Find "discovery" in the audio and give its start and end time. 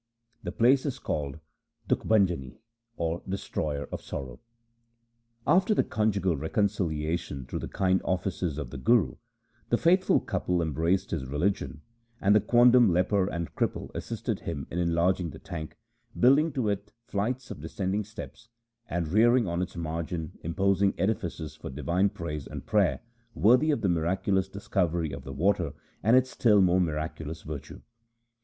24.49-25.11